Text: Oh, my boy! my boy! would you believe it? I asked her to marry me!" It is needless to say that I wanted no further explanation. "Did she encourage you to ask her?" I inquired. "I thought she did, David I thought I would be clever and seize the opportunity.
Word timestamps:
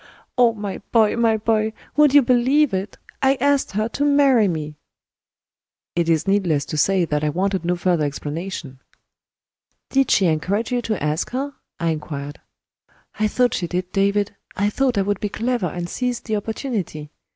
Oh, 0.35 0.51
my 0.55 0.79
boy! 0.91 1.15
my 1.15 1.37
boy! 1.37 1.73
would 1.95 2.11
you 2.15 2.23
believe 2.23 2.73
it? 2.73 2.97
I 3.21 3.35
asked 3.35 3.73
her 3.73 3.87
to 3.89 4.03
marry 4.03 4.47
me!" 4.47 4.73
It 5.95 6.09
is 6.09 6.27
needless 6.27 6.65
to 6.73 6.77
say 6.77 7.05
that 7.05 7.23
I 7.23 7.29
wanted 7.29 7.63
no 7.63 7.75
further 7.75 8.03
explanation. 8.03 8.79
"Did 9.91 10.09
she 10.09 10.25
encourage 10.25 10.71
you 10.71 10.81
to 10.81 11.03
ask 11.03 11.29
her?" 11.33 11.53
I 11.79 11.91
inquired. 11.91 12.41
"I 13.19 13.27
thought 13.27 13.53
she 13.53 13.67
did, 13.67 13.91
David 13.91 14.35
I 14.55 14.71
thought 14.71 14.97
I 14.97 15.03
would 15.03 15.19
be 15.19 15.29
clever 15.29 15.67
and 15.67 15.87
seize 15.87 16.19
the 16.21 16.35
opportunity. 16.35 17.11